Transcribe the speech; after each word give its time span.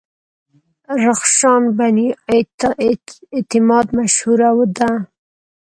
رخشان 1.03 1.63
بني 1.77 2.07
اعتماد 3.35 3.87
مشهوره 3.97 4.51
ده. 4.77 4.91